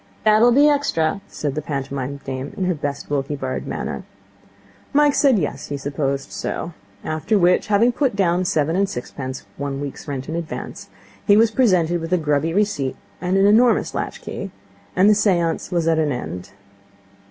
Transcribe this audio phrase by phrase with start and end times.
[0.23, 4.01] 'That'll be extra,' said the pantomime dame in her best Wilkie Bard manner.
[4.93, 6.73] Mike said yes, he supposed so.
[7.03, 10.89] After which, having put down seven and sixpence, one week's rent in advance,
[11.27, 14.49] he was presented with a grubby receipt and an enormous latchkey,
[14.95, 16.49] and the seance was at an end.